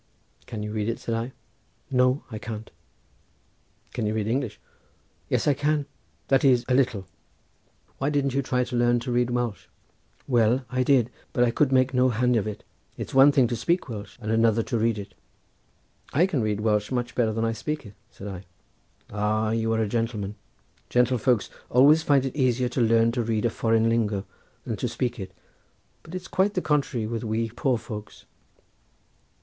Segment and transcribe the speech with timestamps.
[0.47, 1.31] "Can you read it?" said I.
[1.91, 2.71] "No, I can't."
[3.93, 4.59] "Can you read English?"
[5.29, 5.85] "Yes, I can;
[6.27, 7.05] that is, a little."
[7.99, 9.67] "Why didn't you try to learn to read Welsh?"
[10.27, 12.63] "Well, I did; but I could make no hand of it.
[12.97, 15.13] It's one thing to speak Welsh and another to read it."
[16.13, 18.43] "I can read Welsh much better than I can speak it," said I.
[19.11, 23.87] "Ah, you are a gentleman—gentlefolks always find it easier to learn to read a foreign
[23.87, 24.25] lingo
[24.65, 25.31] than to speak it,
[26.01, 28.25] but it's quite the contrary with we poor folks."